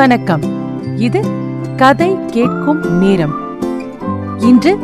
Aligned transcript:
வணக்கம். 0.00 0.42
இது 0.96 1.20
கதை 1.76 2.24
கேட்கும் 2.26 2.98
நேரம். 2.98 3.60
இன்று 4.38 4.78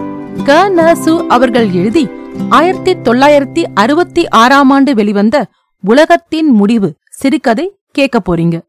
க. 0.45 0.69
நசு 0.69 1.27
அவர்கள் 1.27 1.71
எழுதி 1.71 2.09
ஆயிரத்தி 2.49 2.95
தொள்ளாயிரத்தி 2.95 3.65
அறுபத்தி 3.75 4.29
ஆறாம் 4.29 4.71
ஆண்டு 4.71 4.95
வெளிவந்த 4.95 5.47
உலகத்தின் 5.81 6.51
முடிவு 6.51 6.97
சிறுகதை 7.11 7.79
கேட்க 7.90 8.22
போறீங்க. 8.26 8.61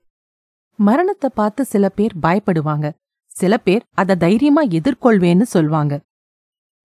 மரணத்தை 0.75 1.30
பார்த்து 1.34 1.66
சில 1.66 1.89
பேர் 1.89 2.12
பயப்படுவாங்க. 2.24 2.92
சில 3.25 3.57
பேர் 3.57 3.84
அத 3.93 4.16
தைரியமா 4.16 4.64
எதிர்கொள்வேன்னு 4.64 5.43
சொல்வாங்க. 5.54 6.00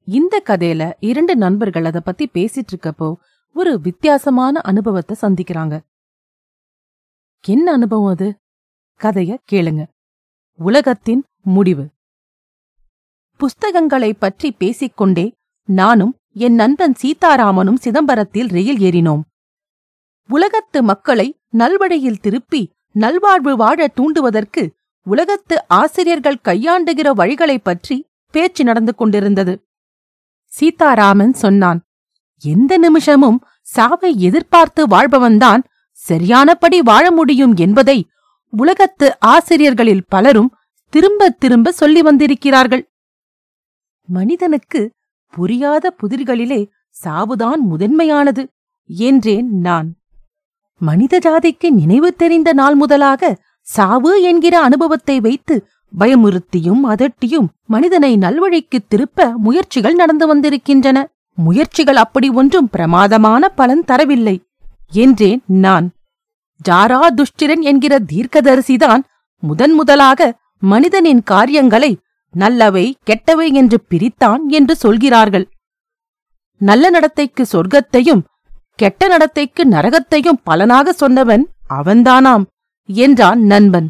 இந்த 0.04 0.43
கதையில 0.46 0.93
இரண்டு 0.99 1.36
நண்பர்கள் 1.36 1.85
அத 1.85 2.00
பத்தி 2.00 2.29
பேசிட்டு 2.35 2.68
இருக்கப்போ 2.72 3.14
ஒரு 3.54 3.81
வித்தியாசமான 3.81 4.61
அனுபவத்தை 4.61 5.17
சந்திக்கிறாங்க. 5.22 5.81
என்ன 7.46 7.72
அனுபவம் 7.72 8.13
அது? 8.13 8.36
கதைய 9.04 9.38
கேளுங்க. 9.52 9.86
உலகத்தின் 10.52 11.24
முடிவு. 11.42 11.88
புஸ்தகங்களைப் 13.38 14.20
பற்றி 14.20 14.52
பேசிக்கொண்டே 14.52 15.32
நானும் 15.64 16.16
என் 16.32 16.54
நண்பன் 16.54 16.94
சீதாராமனும் 17.02 17.76
சிதம்பரத்தில் 17.84 18.48
ரயில் 18.48 18.76
ஏறினோம். 18.76 19.20
உலகத்து 20.28 20.82
மக்களை 20.82 21.40
நல்வழியில் 21.58 22.20
திருப்பி 22.20 22.70
நல்வாழ்வு 22.92 23.56
வாழ 23.56 23.86
தூண்டுவதற்கு 23.86 24.70
உலகத்து 25.03 25.68
ஆசிரியர்கள் 25.68 26.40
கையாண்டுகிற 26.44 27.11
வழிகளைப் 27.11 27.64
பற்றி 27.64 28.06
பேச்சு 28.30 28.64
நடந்து 28.64 28.94
கொண்டிருந்தது. 28.94 29.66
சீதாராமன் 30.44 31.32
சொன்னான் 31.32 31.82
எந்த 32.41 32.78
நிமிஷமும் 32.78 33.44
சாவை 33.61 34.20
எதிர்பார்த்து 34.20 34.86
வாழ்பவன்தான் 34.86 35.62
சரியானபடி 35.91 36.83
வாழ 36.83 37.11
முடியும் 37.11 37.56
என்பதை 37.56 38.06
உலகத்து 38.52 39.20
ஆசிரியர்களில் 39.20 40.05
பலரும் 40.08 40.50
திரும்ப 40.89 41.31
திரும்ப 41.31 41.72
சொல்லி 41.72 42.03
வந்திருக்கிறார்கள். 42.03 42.91
மனிதனுக்கு 44.09 44.92
புரியாத 45.31 45.94
புதிர்களிலே 46.03 46.67
சாவுதான் 47.05 47.61
முதன்மையானது 47.70 48.42
என்றேன் 48.86 49.48
நான். 49.61 49.89
மனித 50.81 51.19
ஜாதிக்கு 51.19 51.70
நினைவு 51.70 52.17
தெரிந்த 52.17 52.53
நாள் 52.53 52.75
முதலாக 52.75 53.39
சாவு 53.61 54.22
என்கிற 54.22 54.61
அனுபவத்தை 54.61 55.20
வைத்து 55.20 55.66
பயமுறுத்தியும் 55.98 56.83
அதட்டியும் 56.84 57.48
மனிதனை 57.66 58.16
நல்வழிக்கு 58.16 58.78
திருப்ப 58.89 59.28
முயற்சிகள் 59.37 59.94
நடந்து 59.94 60.27
வந்திருக்கின்றன. 60.27 60.98
முயற்சிகள் 61.39 61.97
அப்படி 61.97 62.28
ஒன்றும் 62.31 62.70
பிரமாதமான 62.70 63.48
பலன் 63.48 63.84
தரவில்லை 63.87 64.37
என்றேன் 64.91 65.42
நான். 65.47 65.87
ஜாரா 66.69 67.01
துஷ்டிரன் 67.15 67.61
என்கிற 67.61 67.95
தீர்க்கதரிசிதான் 68.13 69.03
முதன் 69.43 69.73
முதலாக 69.73 70.21
மனிதனின் 70.63 71.23
காரியங்களை 71.23 71.93
நல்லவை 72.35 72.85
கெட்டவை 73.07 73.53
என்று 73.53 73.79
பிரித்தான் 73.91 74.43
என்று 74.49 74.75
சொல்கிறார்கள். 74.77 75.47
நல்ல 76.61 76.91
நடத்தைக்கு 76.91 77.43
சொர்க்கத்தையும் 77.53 78.23
கெட்ட 78.75 79.09
நடத்தைக்கு 79.09 79.63
நரகத்தையும் 79.71 80.43
பலனாக 80.45 80.93
சொன்னவன் 80.93 81.45
அவன்தானாம் 81.75 82.45
என்றான் 82.89 83.41
நண்பன். 83.43 83.89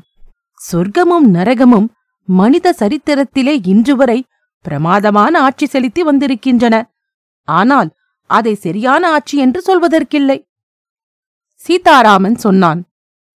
சொர்க்கமும் 0.61 1.27
நரகமும் 1.35 1.89
மனித 2.29 2.75
சரித்திரத்திலே 2.79 3.55
இன்று 3.67 3.97
வரை 3.97 4.19
பிரமாதமான 4.65 5.41
ஆட்சி 5.41 5.67
செலுத்தி 5.67 6.03
வந்திருக்கின்றன. 6.03 6.75
ஆனால் 7.49 7.91
அதை 8.31 8.55
சரியான 8.55 9.03
ஆட்சி 9.11 9.37
என்று 9.39 9.61
சொல்வதற்கில்லை. 9.69 10.39
சீதாராமன் 11.63 12.35
சொன்னான். 12.35 12.85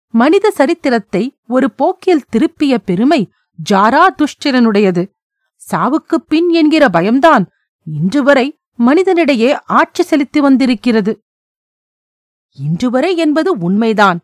மனித 0.09 0.52
சரித்திரத்தை 0.52 1.38
ஒரு 1.47 1.71
போக்கில் 1.71 2.25
திருப்பிய 2.30 2.77
பெருமை 2.77 3.31
ஜாரா 3.69 4.07
துஷ்டிரனுடையது. 4.15 5.11
சாவுக்குப் 5.71 6.27
பின் 6.27 6.49
என்கிற 6.49 6.89
பயம்தான் 6.89 7.49
இன்று 7.86 8.23
வரை 8.23 8.59
மனிதனிடையே 8.80 9.59
ஆட்சி 9.65 10.03
செலுத்தி 10.03 10.39
வந்திருக்கிறது. 10.39 11.23
இன்று 12.49 12.89
வரை 12.89 13.15
என்பது 13.15 13.58
உண்மைதான். 13.58 14.20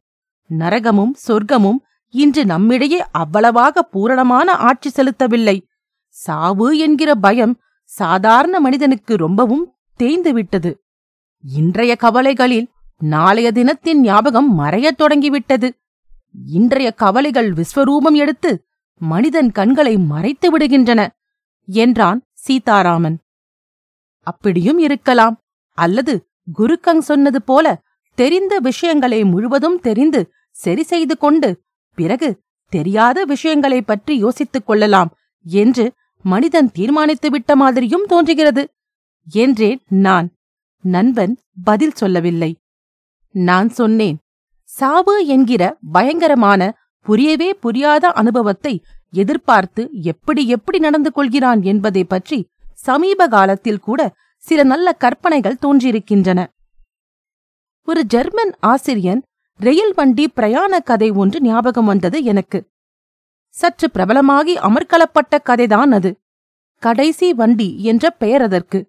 நரகமும் 0.50 1.12
சொர்க்கமும் 1.28 1.78
இன்று 2.10 2.46
நம்மிடையே 2.46 3.06
அவ்வளவாக 3.12 3.84
பூரணமான 3.84 4.56
ஆட்சி 4.56 4.90
செலுத்தவில்லை. 4.90 5.62
சாவு 6.08 6.78
என்கிற 6.78 7.16
பயம் 7.16 7.60
சாதாரண 7.84 8.60
மனிதனுக்கு 8.60 9.16
ரொம்பவும் 9.16 9.74
தேய்ந்துவிட்டது. 10.00 10.74
இன்றைய 11.56 11.96
கவலைகளில் 11.96 12.70
நாளைய 13.00 13.52
தினத்தின் 13.52 14.02
ஞாபகம் 14.02 14.60
மறையத் 14.60 14.98
தொடங்கிவிட்டது. 14.98 15.74
இன்றைய 16.46 16.92
கவலைகள் 16.92 17.54
விஸ்வரூபம் 17.54 18.14
எடுத்து 18.14 18.66
மனிதன் 18.98 19.52
கண்களை 19.52 19.98
மறைத்து 19.98 20.58
விடுகின்றன 20.58 21.08
என்றான் 21.66 22.22
சீதாராமன். 22.34 23.18
அப்படியும் 24.20 24.78
இருக்கலாம் 24.78 25.42
அல்லது 25.70 26.28
குருக்கங் 26.60 26.98
சொன்னது 26.98 27.42
போல 27.42 27.84
தெரிந்த 28.16 28.60
விஷயங்களை 28.60 29.24
முழுவதும் 29.24 29.80
தெரிந்து 29.80 30.32
சரி 30.52 30.84
செய்து 30.84 31.18
கொண்டு 31.18 31.62
பிறகு 31.96 32.40
தெரியாத 32.70 33.26
விஷயங்களைப் 33.26 33.88
பற்றி 33.88 34.18
யோசித்துக் 34.18 34.66
கொள்ளலாம் 34.66 35.14
என்று 35.44 35.92
மனிதன் 36.24 36.72
தீர்மானித்து 36.72 37.30
விட்ட 37.30 37.56
மாதிரியும் 37.56 38.06
தோன்றுகிறது 38.06 38.70
என்றேன் 39.30 39.82
நான். 39.88 40.32
நண்பன் 40.82 41.38
பதில் 41.64 41.92
சொல்லவில்லை. 41.92 42.58
நான் 43.40 43.70
சொன்னேன். 43.70 44.18
சாவு 44.70 45.16
என்கிற 45.28 45.64
பயங்கரமான 45.92 46.62
புரியவே 47.06 47.54
புரியாத 47.54 48.08
அனுபவத்தை 48.12 48.74
எதிர்பார்த்து 49.12 49.90
எப்படி 49.92 50.48
எப்படி 50.48 50.80
நடந்து 50.80 51.12
கொள்கிறான் 51.12 51.62
என்பதை 51.62 52.04
பற்றி 52.04 52.40
சமீப 52.74 53.28
காலத்தில் 53.28 53.80
கூட 53.80 54.02
சில 54.44 54.64
நல்ல 54.64 54.92
கற்பனைகள் 54.94 55.62
தோன்றியிருக்கின்றன. 55.62 56.40
ஒரு 57.88 58.04
ஜெர்மன் 58.04 58.54
ஆசிரியன் 58.60 59.22
ரெயில் 59.60 59.94
வண்டி 59.96 60.26
பிரயாண 60.28 60.80
கதை 60.80 61.10
ஒன்று 61.12 61.42
ஞாபகம் 61.42 61.86
வந்தது 61.86 62.24
எனக்கு. 62.24 62.60
சற்று 63.56 63.88
பிரபலமாகி 63.94 64.56
அமர்க்களப்பட்ட 64.58 65.38
கதைதான் 65.46 65.92
அது. 65.92 66.12
கடைசி 66.84 67.34
வண்டி 67.34 67.84
என்ற 67.84 68.10
பெயர் 68.10 68.42
அதற்கு. 68.42 68.80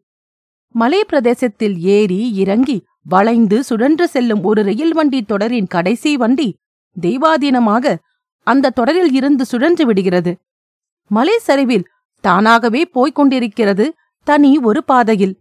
மலை 0.74 1.04
பிரதேசத்தில் 1.04 1.76
ஏறி 1.80 2.20
இறங்கி 2.34 2.76
வளைந்து 3.06 3.64
சுழன்று 3.64 4.08
செல்லும் 4.08 4.44
ஒரு 4.44 4.62
ரயில் 4.62 4.92
வண்டி 4.92 5.22
தொடரின் 5.22 5.66
கடைசி 5.66 6.16
வண்டி 6.16 6.56
தெய்வாதீனமாக 7.00 7.96
அந்த 8.46 8.70
தொடரில் 8.70 9.12
இருந்து 9.12 9.44
சுழன்று 9.44 9.86
விடுகிறது. 9.86 10.38
மலை 11.08 11.38
சரிவில் 11.38 11.88
தானாகவே 12.20 12.84
போய்க் 12.84 13.14
கொண்டிருக்கிறது 13.14 13.94
தனி 14.24 14.58
ஒரு 14.58 14.84
பாதையில். 14.84 15.40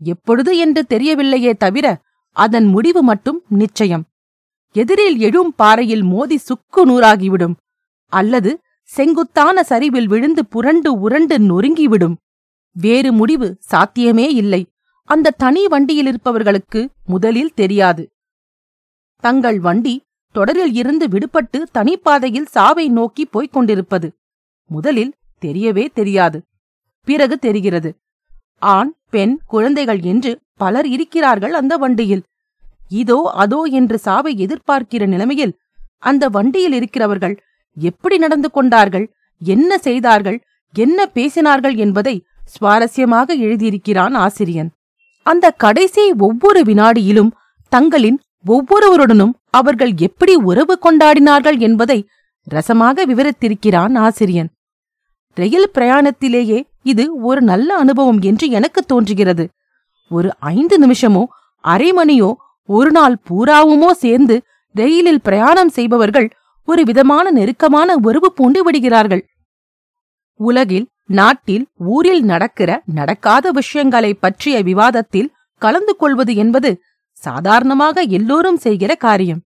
எப்பொழுது 0.00 0.58
என்று 0.58 0.84
தெரியவில்லையே 0.88 1.52
தவிர 1.56 2.00
அதன் 2.32 2.64
முடிவு 2.64 3.02
மட்டும் 3.02 3.42
நிச்சயம். 3.48 4.04
எதிரில் 4.72 5.18
எழும் 5.18 5.54
பாறையில் 5.54 6.02
மோதி 6.02 6.36
சுக்கு 6.36 6.86
நூறாகிவிடும். 6.86 7.54
அல்லது 8.06 8.60
செங்குத்தான 8.82 9.62
சரிவில் 9.62 10.06
விழுந்து 10.06 10.46
புரண்டு 10.46 11.00
உரண்டு 11.00 11.38
நொறுங்கிவிடும். 11.38 12.14
வேறு 12.72 13.12
முடிவு 13.12 13.56
சாத்தியமே 13.60 14.28
இல்லை. 14.32 14.66
அந்த 15.10 15.34
தனி 15.42 15.62
வண்டியில் 15.72 16.08
இருப்பவர்களுக்கு 16.10 16.80
முதலில் 17.12 17.54
தெரியாது. 17.60 18.02
தங்கள் 19.24 19.58
வண்டி 19.66 19.94
தொடரில் 20.34 20.74
இருந்து 20.80 21.06
விடுபட்டு 21.14 21.58
தனிப்பாதையில் 21.76 22.50
சாவை 22.56 22.86
நோக்கி 22.98 23.24
போய்க் 23.34 23.54
கொண்டிருப்பது 23.54 24.08
முதலில் 24.70 25.12
தெரியவே 25.42 25.84
தெரியாது. 25.98 26.38
பிறகு 27.08 27.36
தெரிகிறது. 27.46 27.90
ஆண் 28.74 28.90
பெண் 29.10 29.34
குழந்தைகள் 29.52 30.00
என்று 30.12 30.32
பலர் 30.62 30.88
இருக்கிறார்கள் 30.94 31.54
அந்த 31.60 31.74
வண்டியில். 31.76 32.22
இதோ 33.00 33.18
அதோ 33.42 33.60
என்று 33.78 33.96
சாவை 34.06 34.32
எதிர்பார்க்கிற 34.44 35.02
நிலைமையில் 35.06 35.56
அந்த 36.02 36.24
வண்டியில் 36.36 36.74
இருக்கிறவர்கள் 36.78 37.36
எப்படி 37.76 38.16
நடந்து 38.18 38.48
கொண்டார்கள் 38.50 39.06
என்ன 39.40 39.70
செய்தார்கள் 39.78 40.38
என்ன 40.74 41.06
பேசினார்கள் 41.16 41.76
என்பதை 41.84 42.14
சுவாரஸ்யமாக 42.54 43.28
எழுதியிருக்கிறான் 43.46 44.14
ஆசிரியன். 44.26 44.70
அந்த 45.30 45.46
கடைசி 45.64 46.04
ஒவ்வொரு 46.26 46.60
வினாடியிலும் 46.60 47.34
தங்களின் 47.72 48.18
ஒவ்வொருவருடனும் 48.44 49.34
அவர்கள் 49.58 49.92
எப்படி 50.06 50.34
உறவு 50.50 50.74
கொண்டாடினார்கள் 50.84 51.58
என்பதை 51.58 51.98
ரசமாக 52.46 53.04
விவரித்திருக்கிறான் 53.10 53.94
ஆசிரியன். 54.06 54.50
ரயில் 55.36 55.72
பிரயாணத்திலேயே 55.76 56.58
இது 56.82 57.04
ஒரு 57.28 57.40
நல்ல 57.50 57.68
அனுபவம் 57.82 58.20
என்று 58.20 58.46
எனக்கு 58.50 58.80
தோன்றுகிறது. 58.82 59.44
ஒரு 60.10 60.28
ஐந்து 60.54 60.76
நிமிஷமோ 60.84 61.22
அரை 61.64 61.90
மணியோ 61.92 62.30
ஒரு 62.68 62.90
நாள் 62.90 63.16
பூராவுமோ 63.28 63.90
சேர்ந்து 64.04 64.36
ரயிலில் 64.74 65.24
பிரயாணம் 65.26 65.72
செய்பவர்கள் 65.76 66.28
ஒரு 66.68 66.82
விதமான 66.82 67.26
நெருக்கமான 67.30 67.96
உறவு 68.08 68.28
பூண்டு 68.32 68.60
விடுகிறார்கள். 68.64 69.22
உலகில் 70.40 70.86
நாட்டில் 71.08 71.66
ஊரில் 71.76 72.22
நடக்கிற 72.22 72.82
நடக்காத 72.86 73.50
விஷயங்களைப் 73.50 74.20
பற்றிய 74.20 74.62
விவாதத்தில் 74.62 75.32
கலந்து 75.58 75.96
கொள்வது 75.96 76.34
என்பது 76.34 76.82
சாதாரணமாக 77.12 78.00
எல்லோரும் 78.00 78.56
செய்கிற 78.56 78.94
காரியம். 78.94 79.42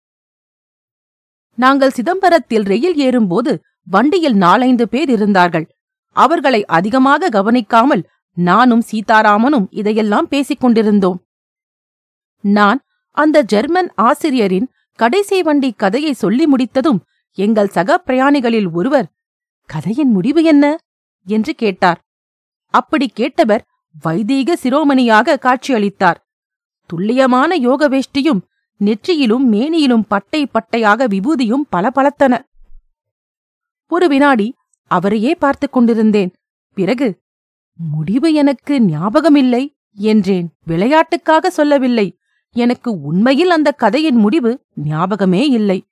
நாங்கள் 1.54 1.90
சிதம்பரத்தில் 1.90 2.64
ரயில் 2.64 2.96
ஏறும்போது 2.96 3.62
வண்டியில் 3.82 4.34
நாலைந்து 4.34 4.88
பேர் 4.88 5.10
இருந்தார்கள். 5.10 5.76
அவர்களை 6.16 6.64
அதிகமாக 6.64 7.28
கவனிக்காமல் 7.28 8.08
நானும் 8.32 8.82
சீதாராமனும் 8.92 9.66
இதையெல்லாம் 9.70 10.28
பேசிக் 10.28 10.60
கொண்டிருந்தோம். 10.60 11.24
நான் 12.40 12.80
அந்த 13.10 13.42
ஜெர்மன் 13.42 13.92
ஆசிரியரின் 13.94 14.68
கடைசி 14.94 15.42
வண்டி 15.42 15.72
கதையை 15.72 16.12
சொல்லி 16.12 16.46
முடித்ததும் 16.46 17.04
எங்கள் 17.32 17.68
சக 17.68 18.02
பிரயாணிகளில் 18.06 18.72
ஒருவர் 18.72 19.10
கதையின் 19.66 20.10
முடிவு 20.10 20.42
என்ன? 20.42 20.78
என்று 21.30 21.54
கேட்டார். 21.54 22.00
அப்படி 22.70 23.12
கேட்டவர் 23.16 23.60
வைதீக 24.02 24.56
சிரோமணியாக 24.62 25.36
காட்சியளித்தார். 25.38 26.16
துல்லியமான 26.86 27.54
யோக 27.54 27.88
வேஷ்டியும் 27.88 28.40
நெற்றியிலும் 28.80 29.44
மேனியிலும் 29.44 30.06
பட்டை 30.06 30.46
பட்டையாக 30.46 31.06
விபூதியும் 31.06 31.66
பளபளத்தன. 31.72 32.44
ஒரு 33.86 34.08
வினாடி 34.08 34.54
அவரையே 34.86 35.34
பார்த்துக் 35.34 35.72
கொண்டிருந்தேன். 35.72 36.32
பிறகு 36.74 37.20
முடிவு 37.90 38.32
எனக்கு 38.32 38.78
ஞாபகமில்லை 38.78 39.76
என்றேன். 39.92 40.48
விளையாட்டுக்காக 40.66 41.50
சொல்லவில்லை. 41.50 42.18
எனக்கு 42.50 43.00
உண்மையில் 43.00 43.50
அந்த 43.50 43.72
கதையின் 43.72 44.16
முடிவு 44.16 44.64
ஞாபகமே 44.74 45.46
இல்லை. 45.48 45.86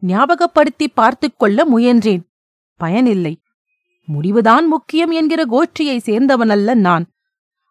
ஞாபகப்படுத்தி 0.00 0.88
பார்த்துக் 0.88 1.38
கொள்ள 1.38 1.64
முயன்றேன். 1.64 2.22
பயனில்லை. 2.74 3.43
முடிவுதான் 4.04 4.66
முக்கியம் 4.66 5.10
என்கிற 5.10 5.44
கோஷ்டியை 5.44 5.98
சேர்ந்தவனல்ல 6.04 6.74
நான். 6.74 7.06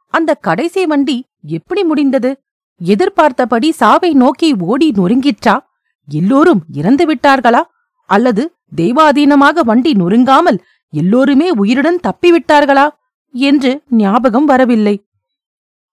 அந்த 0.08 0.34
கடைசி 0.34 0.86
வண்டி 0.86 1.26
எப்படி 1.42 1.84
முடிந்தது? 1.84 2.42
எதிர்பார்த்தபடி 2.78 3.72
சாவை 3.72 4.14
நோக்கி 4.14 4.56
ஓடி 4.60 4.92
நொறுங்கிற்றா? 4.92 5.60
எல்லோரும் 6.08 6.64
இறந்து 6.72 7.14
விட்டார்களா? 7.14 7.62
அல்லது 8.06 8.56
தெய்வாதீனமாக 8.76 9.60
வண்டி 9.60 9.92
நொறுங்காமல் 9.92 10.60
எல்லோருமே 10.90 11.50
உயிருடன் 11.50 12.00
தப்பிவிட்டார்களா? 12.04 12.90
என்று 13.32 13.84
ஞாபகம் 13.90 14.46
வரவில்லை. 14.46 15.06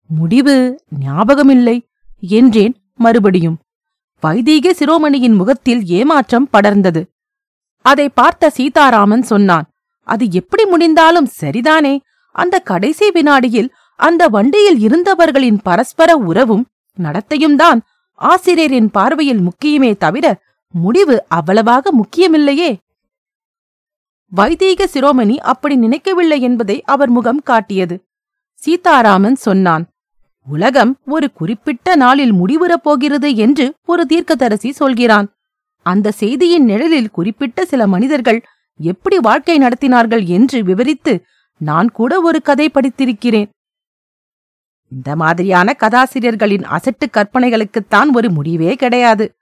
முடிவு 0.07 0.85
ஞாபகமில்லை 1.07 1.87
என்றேன் 2.21 2.75
மறுபடியும். 2.97 3.59
வைதீக 4.21 4.73
சிரோமணியின் 4.73 5.35
முகத்தில் 5.35 5.87
ஏமாற்றம் 5.87 6.49
படர்ந்தது. 6.53 7.05
அதை 7.83 8.09
பார்த்த 8.09 8.51
சீதாராமன் 8.51 9.23
சொன்னான் 9.23 9.70
அது 10.13 10.25
எப்படி 10.31 10.65
முடிந்தாலும் 10.65 11.29
சரிதானே. 11.41 11.95
அந்த 12.35 12.57
கடைசி 12.71 13.07
வினாடியில் 13.11 13.71
அந்த 14.01 14.23
வண்டியில் 14.29 14.79
இருந்தவர்களின் 14.87 15.59
பரஸ்பர 15.63 16.11
உறவும் 16.31 16.67
நடத்தையும் 16.99 17.57
தான் 17.57 17.81
ஆசிரியரின் 18.21 18.91
பார்வையில் 18.91 19.43
முக்கியமே 19.49 19.91
தவிர 19.97 20.27
முடிவு 20.75 21.17
அவ்வளவாக 21.29 21.93
முக்கியமில்லையே. 22.01 22.71
வைதீக 24.33 24.87
சிரோமணி 24.95 25.37
அப்படி 25.53 25.77
நினைக்கவில்லை 25.77 26.39
என்பதை 26.49 26.77
அவர் 26.95 27.11
முகம் 27.11 27.43
காட்டியது. 27.43 27.97
சீதாராமன் 28.63 29.39
சொன்னான் 29.47 29.85
உலகம் 30.47 30.93
ஒரு 31.07 31.27
குறிப்பிட்ட 31.33 31.97
நாளில் 31.97 32.35
முடிவுறப் 32.35 32.85
போகிறது 32.87 33.29
என்று 33.37 33.67
ஒரு 33.87 34.03
தீர்க்கதரசி 34.07 34.71
சொல்கிறான். 34.73 35.27
அந்த 35.87 36.15
செய்தியின் 36.21 36.67
நிழலில் 36.71 37.15
குறிப்பிட்ட 37.17 37.65
சில 37.65 37.83
மனிதர்கள் 37.87 38.41
எப்படி 38.81 39.19
வாழ்க்கை 39.19 39.59
நடத்தினார்கள் 39.59 40.25
என்று 40.27 40.65
விவரித்து 40.65 41.25
நான் 41.59 41.91
கூட 41.91 42.21
ஒரு 42.21 42.43
கதை 42.43 42.67
படித்திருக்கிறேன். 42.69 43.49
இந்த 44.89 45.17
மாதிரியான 45.17 45.77
கதாசிரியர்களின் 45.79 46.65
அசட்டு 46.67 47.05
கற்பனைகளுக்குத்தான் 47.11 48.09
ஒரு 48.15 48.31
முடிவே 48.31 48.75
கிடையாது 48.75 49.35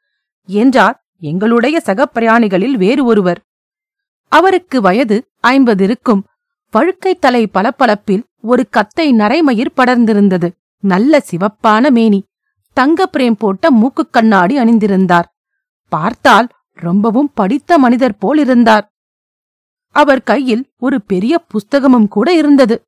என்றார் 0.46 0.96
எங்களுடைய 1.20 1.80
சக 1.80 2.08
பிரயாணிகளில் 2.14 2.76
வேறு 2.76 3.04
ஒருவர். 3.04 3.40
அவருக்கு 4.32 4.80
வயது 4.80 5.28
ஐம்பது 5.40 5.84
இருக்கும். 5.84 6.24
பழுக்கை 6.72 7.12
தலை 7.20 7.46
பளபளப்பில் 7.46 8.24
ஒரு 8.42 8.68
கத்தை 8.68 9.12
நரைமயிர் 9.12 9.76
படர்ந்திருந்தது. 9.76 10.50
நல்ல 10.82 11.22
சிவப்பான 11.30 11.90
மேனி 11.90 12.20
தங்க 12.72 13.10
பிரேம் 13.12 13.38
போட்ட 13.38 13.70
மூக்குக் 13.70 14.12
கண்ணாடி 14.12 14.58
அணிந்திருந்தார். 14.58 15.28
பார்த்தால் 15.88 16.48
ரொம்பவும் 16.74 17.30
படித்த 17.34 17.78
மனிதர் 17.78 18.18
போல் 18.18 18.38
இருந்தார் 18.38 18.86
அவர் 19.88 20.22
கையில் 20.22 20.70
ஒரு 20.78 21.02
பெரிய 21.02 21.44
புஸ்தகமும் 21.46 22.08
கூட 22.08 22.34
இருந்தது. 22.34 22.82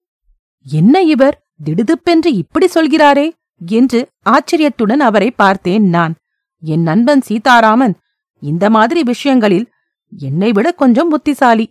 என்ன 0.65 1.03
இவர்? 1.03 1.47
திடுதுப்பென்று 1.65 2.27
இப்படி 2.27 2.67
சொல்கிறாரே? 2.67 3.33
என்று 3.67 4.09
ஆச்சரியத்துடன் 4.23 5.01
அவரை 5.01 5.31
பார்த்தேன் 5.31 5.89
நான். 5.89 6.15
என் 6.61 6.83
நண்பன் 6.83 7.21
சீதாராமன் 7.21 7.95
இந்த 8.41 8.71
மாதிரி 8.71 9.03
விஷயங்களில் 9.03 9.73
என்னை 10.19 10.53
விட 10.53 10.73
கொஞ்சம் 10.73 11.09
புத்திசாலி. 11.09 11.71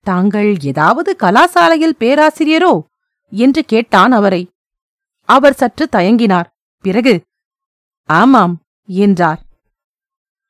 தாங்கள் 0.00 0.56
ஏதாவது 0.60 1.16
கலாசாலையில் 1.18 1.96
பேராசிரியரோ? 1.98 2.80
என்று 3.30 3.64
கேட்டான் 3.64 4.12
அவரை. 4.12 4.50
அவர் 5.24 5.54
சற்று 5.54 5.88
தயங்கினார். 5.92 6.44
பிறகு? 6.80 7.22
ஆமாம் 8.04 8.60
என்றார். 8.86 9.42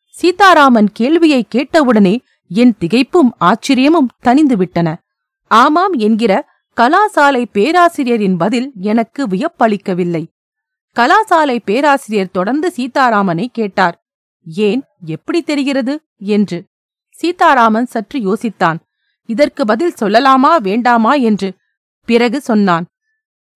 சீதாராமன் 0.08 0.92
கேள்வியை 0.92 1.46
கேட்டவுடனே 1.48 2.20
என் 2.48 2.76
திகைப்பும் 2.80 3.30
ஆச்சரியமும் 3.40 4.08
தணிந்துவிட்டன. 4.22 4.94
ஆமாம் 5.46 5.92
என்கிற 5.92 6.48
கலாசாலை 6.76 7.44
பேராசிரியரின் 7.52 8.36
பதில் 8.36 8.72
எனக்கு 8.80 9.26
வியப்பளிக்கவில்லை. 9.26 10.24
கலாசாலை 10.94 11.58
பேராசிரியர் 11.64 12.30
தொடர்ந்து 12.30 12.72
சீதாராமனை 12.76 13.46
கேட்டார். 13.46 14.04
ஏன் 14.46 14.82
எப்படி 15.04 15.42
தெரிகிறது? 15.42 16.02
என்று. 16.18 16.64
சீதாராமன் 17.10 17.86
சற்று 17.86 18.20
யோசித்தான். 18.20 18.76
இதற்கு 19.26 19.64
பதில் 19.64 19.94
சொல்லலாமா 20.00 20.56
வேண்டாமா 20.56 21.14
என்று 21.14 21.54
பிறகு 22.04 22.40
சொன்னான். 22.40 22.86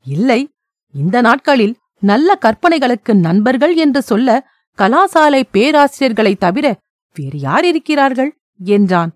இல்லை 0.05 0.49
இந்த 0.93 1.21
நாட்களில் 1.21 1.77
நல்ல 2.01 2.39
கற்பனைகளுக்கு 2.41 3.15
நண்பர்கள் 3.15 3.77
என்று 3.77 4.03
சொல்ல 4.03 4.49
கலாசாலை 4.79 5.43
பேராசிரியர்களைத் 5.53 6.39
தவிர 6.39 6.77
வேறு 7.15 7.39
யார் 7.39 7.65
இருக்கிறார்கள்? 7.65 8.40
என்றான். 8.61 9.13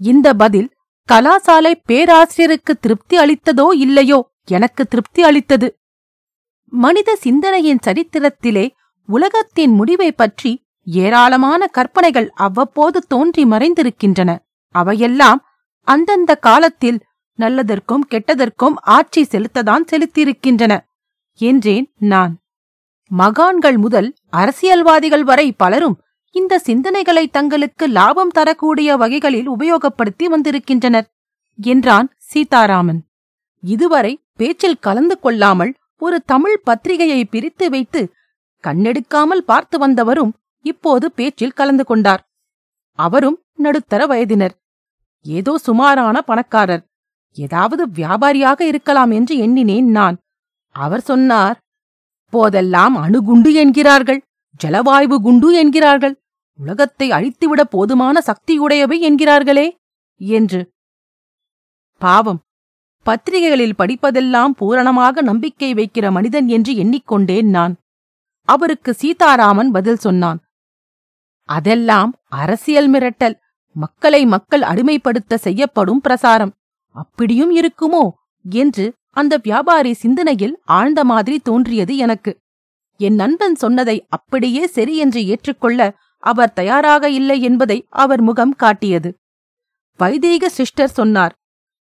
இந்த 0.00 0.34
பதில் 0.34 0.68
கலாசாலை 1.08 1.72
பேராசிரியருக்கு 1.84 2.72
திருப்தி 2.78 3.16
அளித்ததோ 3.18 3.66
இல்லையோ? 3.74 4.32
எனக்கு 4.44 4.86
திருப்தி 4.86 5.22
அளித்தது. 5.22 5.68
மனித 6.72 7.16
சிந்தனையின் 7.16 7.82
சரித்திரத்திலே 7.86 8.70
உலகத்தின் 9.08 9.70
முடிவை 9.70 10.12
பற்றி 10.12 10.64
ஏராளமான 10.86 11.66
கற்பனைகள் 11.66 12.30
அவ்வப்போது 12.30 12.98
தோன்றி 13.06 13.44
மறைந்திருக்கின்றன. 13.44 14.38
அவையெல்லாம் 14.74 15.40
அந்தந்த 15.80 16.34
காலத்தில் 16.36 16.98
நல்லதற்கும் 17.38 18.04
கெட்டதற்கும் 18.10 18.76
ஆட்சி 18.76 19.22
செலுத்ததான் 19.22 19.84
செலுத்தியிருக்கின்றன 19.90 20.74
என்றேன் 21.40 21.92
நான். 21.98 22.38
மகான்கள் 23.10 23.76
முதல் 23.76 24.14
அரசியல்வாதிகள் 24.28 25.24
வரை 25.24 25.52
பலரும் 25.52 26.00
இந்த 26.38 26.54
சிந்தனைகளை 26.66 27.24
தங்களுக்கு 27.36 27.84
லாபம் 27.96 28.32
தரக்கூடிய 28.36 28.96
வகைகளில் 29.02 29.48
உபயோகப்படுத்தி 29.54 30.26
வந்திருக்கின்றனர் 30.34 31.06
என்றான் 31.58 32.08
சீதாராமன். 32.30 33.00
இதுவரை 33.62 34.12
பேச்சில் 34.40 34.82
கலந்து 34.86 35.16
கொள்ளாமல் 35.18 35.72
ஒரு 36.02 36.16
தமிழ் 36.32 36.56
பத்திரிகையை 36.64 37.20
பிரித்து 37.24 37.66
வைத்து 37.74 38.02
கண்ணெடுக்காமல் 38.64 39.46
பார்த்து 39.50 39.76
வந்தவரும் 39.78 40.32
இப்போது 40.64 41.06
பேச்சில் 41.18 41.56
கலந்து 41.60 41.84
கொண்டார். 41.84 42.22
அவரும் 42.98 43.38
நடுத்தர 43.64 44.02
வயதினர். 44.06 44.54
ஏதோ 45.26 45.52
சுமாரான 45.66 46.16
பணக்காரர். 46.20 46.84
ஏதாவது 47.38 47.82
வியாபாரியாக 47.98 48.60
இருக்கலாம் 48.70 49.10
என்று 49.10 49.34
எண்ணினேன் 49.44 49.88
நான். 49.98 50.16
அவர் 50.74 51.04
சொன்னார் 51.10 51.56
போதெல்லாம் 52.32 52.94
அணுகுண்டு 53.04 53.50
என்கிறார்கள் 53.62 54.20
ஜலவாயு 54.60 55.16
குண்டு 55.24 55.48
என்கிறார்கள். 55.62 56.14
உலகத்தை 56.58 57.10
அழித்துவிட 57.10 57.64
போதுமான 57.64 58.22
சக்தியுடையவை 58.26 58.98
என்கிறார்களே 59.00 59.76
என்று. 60.16 60.72
பாவம். 61.98 62.40
பத்திரிகைகளில் 63.02 63.74
படிப்பதெல்லாம் 63.78 64.48
பூரணமாக 64.48 65.22
நம்பிக்கை 65.22 65.74
வைக்கிற 65.74 66.10
மனிதன் 66.10 66.48
என்று 66.48 66.72
எண்ணிக்கொண்டேன் 66.72 67.48
நான். 67.48 67.76
அவருக்கு 68.42 68.94
சீதாராமன் 68.94 69.70
பதில் 69.70 69.96
சொன்னான். 69.96 70.40
அதெல்லாம் 71.42 72.14
அரசியல் 72.28 72.90
மிரட்டல். 72.90 73.36
மக்களை 73.72 74.26
மக்கள் 74.26 74.60
அடிமைப்படுத்த 74.60 75.34
செய்யப்படும் 75.34 76.00
பிரசாரம். 76.08 76.50
அப்படியும் 76.90 77.56
இருக்குமோ? 77.56 78.10
என்று 78.50 78.92
அந்த 79.10 79.40
வியாபாரி 79.42 79.92
சிந்தனையில் 79.92 80.60
ஆழ்ந்த 80.64 81.04
மாதிரி 81.04 81.38
தோன்றியது 81.38 81.96
எனக்கு. 81.96 82.38
என் 82.96 83.14
நண்பன் 83.14 83.54
சொன்னதை 83.54 84.06
அப்படியே 84.08 84.66
சரி 84.66 84.96
என்று 84.96 85.26
ஏற்றுக்கொள்ள 85.26 85.98
அவர் 86.26 86.52
தயாராக 86.52 87.10
இல்லை 87.10 87.38
என்பதை 87.42 87.78
அவர் 87.88 88.20
முகம் 88.20 88.54
காட்டியது. 88.54 89.10
வைதீக 89.98 90.48
சிஸ்டர் 90.48 90.88
சொன்னார் 90.88 91.34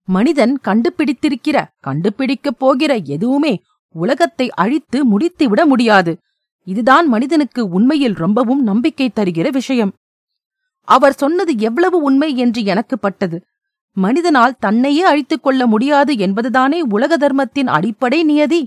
மனிதன் 0.09 0.55
கண்டுபிடித்திருக்கிற 0.65 1.57
கண்டுபிடிக்கப் 1.81 2.59
போகிற 2.59 2.93
எதுவுமே 2.95 3.53
உலகத்தை 3.95 4.51
அழித்து 4.51 4.99
முடித்துவிட 5.07 5.65
முடியாது. 5.65 6.13
இதுதான் 6.67 7.07
மனிதனுக்கு 7.09 7.69
உண்மையில் 7.69 8.15
ரொம்பவும் 8.15 8.63
நம்பிக்கை 8.63 9.07
தருகிற 9.09 9.49
விஷயம். 9.51 9.93
அவர் 10.89 11.13
சொன்னது 11.13 11.53
எவ்வளவு 11.59 12.03
உண்மை 12.03 12.37
என்று 12.37 12.65
எனக்கு 12.65 12.99
பட்டது. 12.99 13.39
மனிதனால் 13.97 14.59
தன்னையே 14.61 15.03
அழித்துக் 15.03 15.43
கொள்ள 15.43 15.67
முடியாது 15.67 16.13
என்பதுதானே 16.17 16.81
உலக 16.89 17.17
தர்மத்தின் 17.17 17.69
அடிப்படை 17.69 18.25
நியதி? 18.25 18.63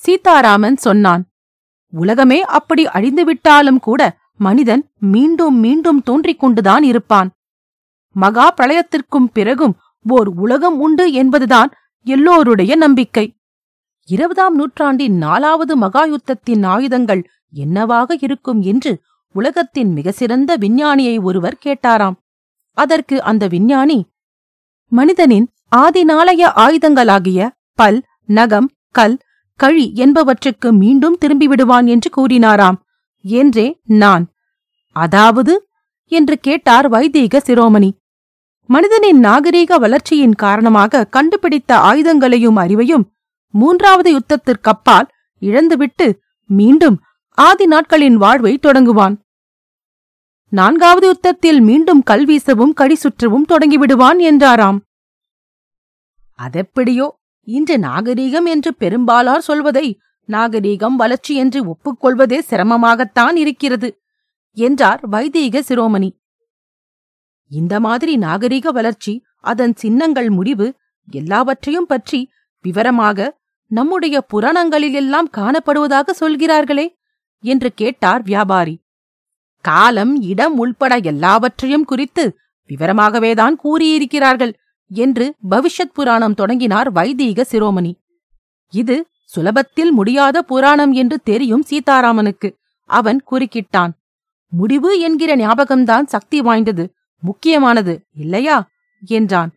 சீதாராமன் 0.00 0.76
சொன்னான் 0.76 1.24
உலகமே 1.92 2.38
அப்படி 2.40 2.84
அழிந்துவிட்டாலும் 2.86 3.80
கூட 3.80 4.00
மனிதன் 4.46 4.82
மீண்டும் 4.98 5.56
மீண்டும் 5.56 6.02
தோன்றிக் 6.02 6.38
கொண்டுதான் 6.38 6.82
இருப்பான். 6.82 7.30
மகா 8.16 8.54
பிரளயத்திற்கும் 8.54 9.28
பிறகும் 9.32 9.74
ஓர் 10.08 10.28
உலகம் 10.28 10.80
உண்டு 10.80 11.12
என்பதுதான் 11.12 11.70
எல்லோருடைய 12.06 12.76
நம்பிக்கை. 12.76 13.26
இருபதாம் 14.08 14.54
நூற்றாண்டின் 14.54 15.16
நாலாவது 15.16 15.76
மகா 15.76 16.02
யுத்தத்தின் 16.06 16.66
ஆயுதங்கள் 16.66 17.22
என்னவாக 17.52 18.16
இருக்கும் 18.20 18.60
என்று 18.62 18.92
உலகத்தின் 19.34 19.92
மிக 19.92 20.12
சிறந்த 20.12 20.56
விஞ்ஞானியை 20.56 21.22
ஒருவர் 21.22 21.60
கேட்டாராம். 21.64 22.16
அதற்கு 22.76 23.22
அந்த 23.22 23.46
விஞ்ஞானி 23.46 23.98
மனிதனின் 24.92 25.46
ஆதிநாளைய 25.76 26.44
ஆயுதங்களாகிய 26.56 27.48
பல் 27.74 28.02
நகம் 28.28 28.70
கல் 28.90 29.18
கழி 29.60 29.92
என்பவற்றுக்கு 29.96 30.68
மீண்டும் 30.72 31.18
திரும்பிவிடுவான் 31.20 31.86
என்று 31.86 32.10
கூறினாராம். 32.16 32.78
என்றே 33.20 33.80
நான். 33.84 34.32
அதாவது? 34.92 35.68
என்று 36.06 36.38
கேட்டார் 36.38 36.88
வைதீக 36.88 37.42
சிரோமணி. 37.46 37.90
மனிதனின் 38.66 39.24
நாகரீக 39.24 39.76
வளர்ச்சியின் 39.76 40.34
காரணமாக 40.34 41.04
கண்டுபிடித்த 41.04 41.76
ஆயுதங்களையும் 41.76 42.58
அறிவையும் 42.58 43.02
மூன்றாவது 43.50 44.18
யுத்தத்திற்கப்பால் 44.18 45.08
இழந்துவிட்டு 45.38 46.20
மீண்டும் 46.46 47.00
ஆதி 47.28 47.66
நாட்களின் 47.66 48.16
வாழ்வை 48.16 48.58
தொடங்குவான். 48.62 49.16
நான்காவது 50.48 51.06
யுத்தத்தில் 51.06 51.60
மீண்டும் 51.60 52.02
கல்வீசவும் 52.10 52.72
கடி 52.72 52.96
சுற்றவும் 52.96 53.44
தொடங்கிவிடுவான் 53.48 54.18
என்றாராம். 54.18 54.80
அதெப்படியோ 56.42 57.08
இன்று 57.42 57.76
நாகரீகம் 57.76 58.44
என்று 58.44 58.74
பெரும்பாலார் 58.78 59.38
சொல்வதை 59.38 60.00
நாகரீகம் 60.34 60.96
வளர்ச்சி 61.02 61.34
என்று 61.34 61.60
ஒப்புக்கொள்வதே 61.64 62.38
சிரமமாகத்தான் 62.50 63.36
இருக்கிறது 63.36 63.88
என்றார் 64.56 65.02
வைதீக 65.08 65.62
சிரோமணி. 65.68 66.10
இந்த 67.50 67.74
மாதிரி 67.80 68.16
நாகரிக 68.16 68.70
வளர்ச்சி 68.70 69.12
அதன் 69.40 69.74
சின்னங்கள் 69.76 70.30
முடிவு 70.30 70.66
எல்லாவற்றையும் 71.08 71.86
பற்றி 71.86 72.20
விவரமாக 72.64 73.28
நம்முடைய 73.70 74.16
புராணங்களிலெல்லாம் 74.32 75.28
காணப்படுவதாக 75.36 76.10
சொல்கிறார்களே 76.10 76.86
என்று 77.44 77.68
கேட்டார் 77.74 78.22
வியாபாரி. 78.22 78.76
காலம் 79.64 80.14
இடம் 80.22 80.56
உள்பட 80.58 80.96
எல்லாவற்றையும் 80.96 81.84
குறித்து 81.84 82.24
விவரமாகவேதான் 82.70 83.56
கூறியிருக்கிறார்கள் 83.64 84.52
என்று 84.90 85.26
பவிஷத் 85.50 85.94
புராணம் 85.94 86.34
தொடங்கினார் 86.34 86.88
வைதீக 86.92 87.46
சிரோமணி. 87.50 87.92
இது 88.72 88.96
சுலபத்தில் 89.36 89.90
முடியாத 89.90 90.42
புராணம் 90.42 90.92
என்று 90.92 91.20
தெரியும் 91.20 91.64
சீதாராமனுக்கு. 91.70 92.56
அவன் 92.84 93.22
குறுக்கிட்டான். 93.30 93.90
முடிவு 94.48 95.00
என்கிற 95.00 95.36
ஞாபகம்தான் 95.36 96.04
சக்தி 96.04 96.40
வாய்ந்தது. 96.40 96.92
முக்கியமானது 97.18 98.06
இல்லையா? 98.12 98.68
என்றான். 99.06 99.52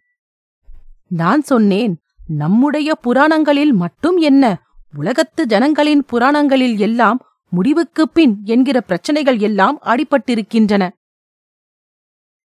நான் 1.08 1.42
சொன்னேன் 1.42 1.98
நம்முடைய 2.27 2.96
புராணங்களில் 2.96 3.74
மட்டும் 3.74 4.18
என்ன? 4.18 4.62
உலகத்து 4.96 5.46
ஜனங்களின் 5.46 6.06
புராணங்களில் 6.06 6.80
எல்லாம் 6.80 7.20
முடிவுக்குப் 7.50 8.13
பின் 8.13 8.42
என்கிற 8.44 8.82
பிரச்சனைகள் 8.82 9.38
எல்லாம் 9.38 9.80
அடிபட்டிருக்கின்றன. 9.82 10.89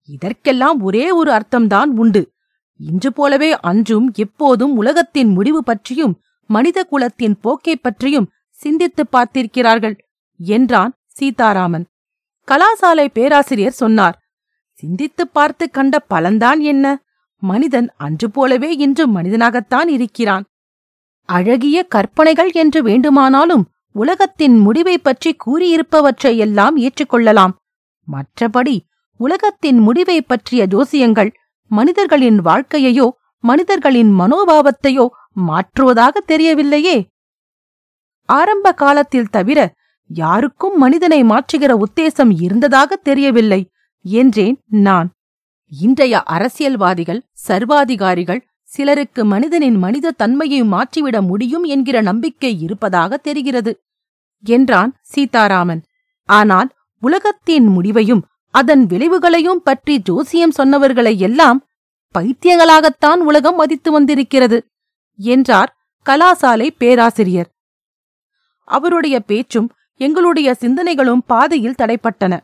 இதற்கெல்லாம் 0.04 0.80
ஒரே 0.80 1.10
ஒரு 1.10 1.30
அர்த்தம்தான் 1.30 1.86
உண்டு. 1.86 2.32
இன்று 2.76 3.12
போலவே 3.12 3.60
அன்றும் 3.60 4.12
எப்போதும் 4.14 4.76
உலகத்தின் 4.76 5.28
முடிவு 5.28 5.64
பற்றியும் 5.64 6.20
மனித 6.48 6.84
குலத்தின் 6.84 7.36
போக்கைப் 7.40 7.82
பற்றியும் 7.82 8.30
சிந்தித்துப் 8.50 9.16
பார்த்திருக்கிறார்கள் 9.16 9.96
என்றான் 10.38 10.92
சீதாராமன். 11.06 11.86
கலாசாலை 12.48 13.06
பேராசிரியர் 13.08 13.72
சொன்னார் 13.72 14.16
சிந்தித்துப் 14.72 15.34
பார்த்து 15.34 15.70
கண்ட 15.70 16.04
பலன்தான் 16.10 16.58
என்ன? 16.58 17.02
மனிதன் 17.42 17.88
அன்று 17.96 18.30
போலவே 18.30 18.70
இன்று 18.76 19.04
மனிதனாகத்தான் 19.08 19.88
இருக்கிறான். 19.88 20.44
அழகிய 21.28 21.82
கற்பனைகள் 21.82 22.50
என்று 22.52 22.82
வேண்டுமானாலும் 22.82 23.64
உலகத்தின் 23.92 24.56
முடிவைப் 24.58 25.04
பற்றி 25.04 25.36
கூறியிருப்பவற்றை 25.46 26.36
எல்லாம் 26.36 26.76
ஏற்றுக்கொள்ளலாம். 26.76 27.56
மற்றபடி 28.08 28.78
உலகத்தின் 29.16 29.78
முடிவைப் 29.78 30.28
பற்றிய 30.28 30.66
ஜோசியங்கள் 30.66 31.30
மனிதர்களின் 31.70 32.38
வாழ்க்கையையோ 32.44 33.08
மனிதர்களின் 33.38 34.12
மனோபாவத்தையோ 34.20 35.06
மாற்றுவதாக 35.48 36.14
தெரியவில்லையே. 36.26 36.96
ஆரம்ப 38.28 38.72
காலத்தில் 38.72 39.30
தவிர 39.30 39.58
யாருக்கும் 40.10 40.76
மனிதனை 40.78 41.20
மாற்றுகிற 41.22 41.72
உத்தேசம் 41.84 42.32
இருந்ததாக 42.40 42.96
தெரியவில்லை 42.96 43.60
என்றேன் 44.04 44.56
நான். 44.66 45.08
இன்றைய 45.72 46.22
அரசியல்வாதிகள் 46.22 47.20
சர்வாதிகாரிகள் 47.48 48.44
சிலருக்கு 48.62 49.22
மனிதனின் 49.24 49.76
மனித 49.76 50.10
தன்மையை 50.10 50.62
மாற்றிவிட 50.64 51.16
முடியும் 51.22 51.64
என்கிற 51.64 52.00
நம்பிக்கை 52.00 52.60
இருப்பதாக 52.60 53.16
தெரிகிறது 53.16 53.72
என்றான் 54.44 54.90
சீதாராமன். 55.00 55.82
ஆனால் 56.28 56.68
உலகத்தின் 57.02 57.66
முடிவையும் 57.66 58.22
அதன் 58.54 58.86
விளைவுகளையும் 58.86 59.62
பற்றி 59.64 59.94
ஜோசியம் 59.98 60.56
சொன்னவர்களை 60.58 61.16
எல்லாம் 61.18 61.58
பைத்தியங்களாகத்தான் 62.14 63.20
உலகம் 63.20 63.56
மதித்து 63.56 63.90
வந்திருக்கிறது. 63.92 64.58
என்றார் 65.18 65.76
கலாசாலை 66.06 66.70
பேராசிரியர். 66.78 67.50
அவருடைய 68.64 69.20
பேச்சும் 69.20 69.72
எங்களுடைய 69.94 70.56
சிந்தனைகளும் 70.60 71.20
பாதையில் 71.26 71.74
தடைப்பட்டன. 71.78 72.40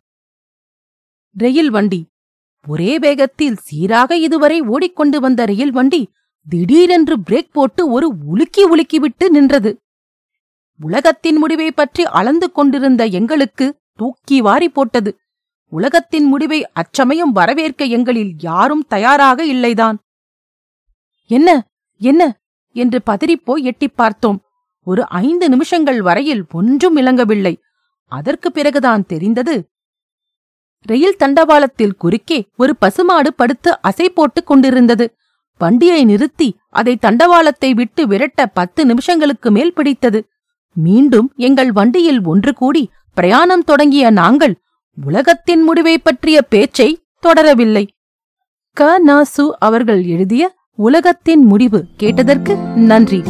ரயில் 1.33 1.71
வண்டி. 1.71 2.07
ஒரே 2.69 2.99
வேகத்தில் 2.99 3.57
சீராக 3.57 4.17
இதுவரை 4.17 4.61
ஓடிக்கொண்டு 4.61 5.21
வந்த 5.21 5.45
ரயில் 5.45 5.71
வண்டி 5.71 6.11
திடீரென்று 6.49 7.19
பிரேக் 7.31 7.53
போட்டு 7.53 7.91
ஒரு 7.91 8.15
உலுக்கி 8.25 8.69
உலுக்கிவிட்டு 8.69 9.29
நின்றது. 9.29 9.79
உலகத்தின் 10.81 11.37
முடிவை 11.37 11.73
பற்றி 11.73 12.05
அளந்து 12.05 12.53
கொண்டிருந்த 12.53 13.05
எங்களுக்கு 13.05 13.81
தூக்கி 13.93 14.41
வாரி 14.41 14.69
போட்டது. 14.69 15.19
உலகத்தின் 15.69 16.25
முடிவை 16.25 16.71
அச்சமயம் 16.73 17.33
வரவேற்க 17.33 17.85
எங்களில் 17.85 18.35
யாரும் 18.39 18.85
தயாராக 18.89 19.45
இல்லைதான். 19.45 19.97
என்ன? 21.27 21.69
என்ன? 21.97 22.41
என்று 22.75 23.01
பதறிப்போய் 23.07 23.63
எட்டிப் 23.63 23.97
பார்த்தோம். 23.97 24.43
ஒரு 24.85 25.09
ஐந்து 25.09 25.49
நிமிஷங்கள் 25.49 26.03
வரையில் 26.03 26.45
ஒன்றும் 26.53 26.97
இளங்கவில்லை 26.97 27.61
அதற்கு 28.09 28.53
பிறகுதான் 28.53 29.07
தெரிந்தது 29.07 29.69
ரயில் 30.83 31.17
தண்டவாளத்தில் 31.19 31.97
குறுக்கே 31.99 32.49
ஒரு 32.57 32.77
பசுமாடு 32.77 33.35
படுத்து 33.35 33.79
அசை 33.89 34.09
போட்டுக் 34.09 34.47
கொண்டிருந்தது. 34.47 35.15
வண்டியை 35.59 36.05
நிறுத்தி 36.05 36.57
அதை 36.71 36.99
தண்டவாளத்தை 37.03 37.71
விட்டு 37.71 38.07
விரட்ட 38.07 38.47
பத்து 38.47 38.87
நிமிஷங்களுக்கு 38.87 39.51
மேல் 39.51 39.75
பிடித்தது. 39.75 40.29
மீண்டும் 40.75 41.33
எங்கள் 41.37 41.73
வண்டியில் 41.73 42.25
ஒன்று 42.25 42.53
கூடி 42.53 42.91
பிரயாணம் 43.15 43.65
தொடங்கிய 43.65 44.11
நாங்கள் 44.11 44.61
உலகத்தின் 45.05 45.63
முடிவைப் 45.63 46.05
பற்றிய 46.05 46.43
பேச்சை 46.43 47.05
தொடரவில்லை. 47.27 47.89
க. 48.73 48.99
நாசு 48.99 49.59
அவர்கள் 49.59 50.05
எழுதிய 50.05 50.55
உலகத்தின் 50.77 51.45
முடிவு 51.45 51.87
கேட்டதற்கு 51.97 52.57
நன்றி. 52.75 53.23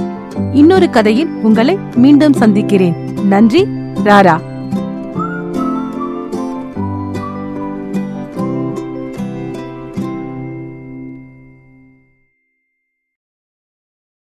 இன்னொரு 0.53 0.91
கதையில் 0.91 1.27
உங்களை 1.27 1.79
மீண்டும் 1.95 2.33
சந்திக்கிறேன். 2.33 2.95
நன்றி 3.25 3.63
ராரா. 4.05 4.41